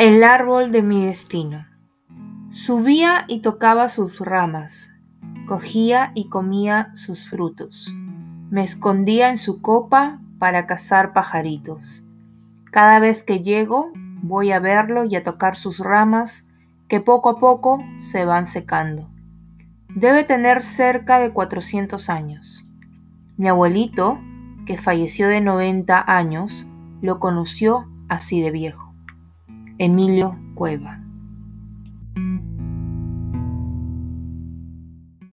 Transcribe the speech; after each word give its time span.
El 0.00 0.24
árbol 0.24 0.72
de 0.72 0.80
mi 0.80 1.04
destino. 1.04 1.66
Subía 2.48 3.26
y 3.28 3.42
tocaba 3.42 3.90
sus 3.90 4.20
ramas, 4.20 4.94
cogía 5.46 6.12
y 6.14 6.30
comía 6.30 6.90
sus 6.94 7.28
frutos. 7.28 7.94
Me 8.48 8.64
escondía 8.64 9.28
en 9.28 9.36
su 9.36 9.60
copa 9.60 10.18
para 10.38 10.66
cazar 10.66 11.12
pajaritos. 11.12 12.02
Cada 12.72 12.98
vez 12.98 13.22
que 13.22 13.40
llego, 13.40 13.92
voy 14.22 14.52
a 14.52 14.58
verlo 14.58 15.04
y 15.04 15.16
a 15.16 15.22
tocar 15.22 15.54
sus 15.54 15.80
ramas 15.80 16.48
que 16.88 17.02
poco 17.02 17.28
a 17.28 17.38
poco 17.38 17.84
se 17.98 18.24
van 18.24 18.46
secando. 18.46 19.06
Debe 19.94 20.24
tener 20.24 20.62
cerca 20.62 21.18
de 21.18 21.34
400 21.34 22.08
años. 22.08 22.64
Mi 23.36 23.48
abuelito, 23.48 24.18
que 24.64 24.78
falleció 24.78 25.28
de 25.28 25.42
90 25.42 26.02
años, 26.10 26.66
lo 27.02 27.20
conoció 27.20 27.86
así 28.08 28.40
de 28.40 28.50
viejo. 28.50 28.89
Emilio 29.82 30.36
Cueva. 30.54 31.00